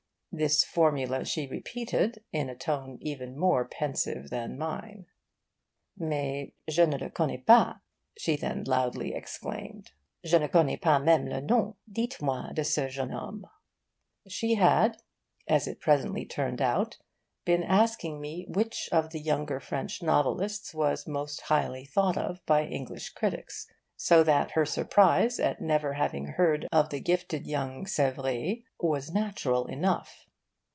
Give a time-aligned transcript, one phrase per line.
[0.33, 5.07] This formula she repeated, in a tone even more pensive than mine.
[5.97, 7.81] 'Mais je ne le connais pas,'
[8.17, 9.91] she then loudly exclaimed.
[10.23, 11.75] 'Je ne connais pas même le nom.
[11.91, 13.45] Dites moi de ce jeune homme.'
[14.29, 15.01] She had,
[15.49, 16.97] as it presently turned out,
[17.43, 22.63] been asking me which of the younger French novelists was most highly thought of by
[22.65, 28.63] English critics; so that her surprise at never having heard of the gifted young Sevre'
[28.79, 30.25] was natural enough.